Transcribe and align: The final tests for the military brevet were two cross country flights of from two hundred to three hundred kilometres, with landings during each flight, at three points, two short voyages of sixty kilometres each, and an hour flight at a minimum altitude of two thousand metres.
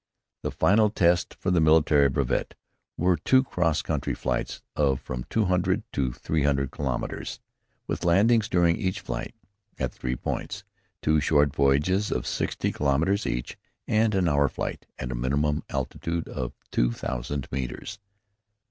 The 0.41 0.49
final 0.49 0.89
tests 0.89 1.35
for 1.39 1.51
the 1.51 1.61
military 1.61 2.09
brevet 2.09 2.55
were 2.97 3.17
two 3.17 3.43
cross 3.43 3.83
country 3.83 4.15
flights 4.15 4.63
of 4.75 4.99
from 4.99 5.25
two 5.29 5.45
hundred 5.45 5.83
to 5.93 6.11
three 6.11 6.41
hundred 6.41 6.71
kilometres, 6.71 7.39
with 7.85 8.03
landings 8.03 8.49
during 8.49 8.77
each 8.77 8.99
flight, 9.01 9.35
at 9.77 9.93
three 9.93 10.15
points, 10.15 10.63
two 11.03 11.19
short 11.21 11.55
voyages 11.55 12.11
of 12.11 12.25
sixty 12.25 12.71
kilometres 12.71 13.27
each, 13.27 13.59
and 13.87 14.15
an 14.15 14.27
hour 14.27 14.49
flight 14.49 14.87
at 14.97 15.11
a 15.11 15.13
minimum 15.13 15.61
altitude 15.69 16.27
of 16.27 16.53
two 16.71 16.91
thousand 16.91 17.47
metres. 17.51 17.99